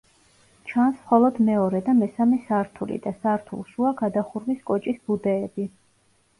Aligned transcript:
ჩანს 0.69 0.95
მხოლოდ 1.01 1.37
მეორე 1.49 1.81
და 1.89 1.95
მესამე 1.99 2.41
სართული 2.47 2.99
და 3.05 3.15
სართულშუა 3.21 3.95
გადახურვის 4.03 4.67
კოჭის 4.73 5.01
ბუდეები. 5.07 5.71